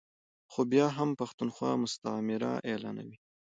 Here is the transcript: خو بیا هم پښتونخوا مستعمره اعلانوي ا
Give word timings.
خو 0.51 0.61
بیا 0.71 0.87
هم 0.97 1.09
پښتونخوا 1.19 1.71
مستعمره 1.83 2.51
اعلانوي 2.69 3.15
ا 3.21 3.21